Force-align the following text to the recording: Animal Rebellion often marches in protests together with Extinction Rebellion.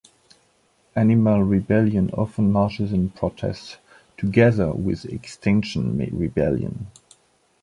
Animal 0.95 1.43
Rebellion 1.43 2.09
often 2.15 2.51
marches 2.51 2.91
in 2.91 3.11
protests 3.11 3.77
together 4.17 4.71
with 4.71 5.05
Extinction 5.05 5.95
Rebellion. 6.17 6.87